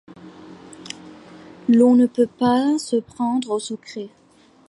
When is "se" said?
2.79-2.95